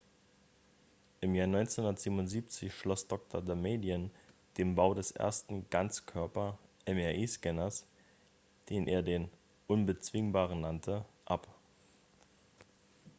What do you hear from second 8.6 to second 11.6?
den er den "unbezwingbaren" nannte ab.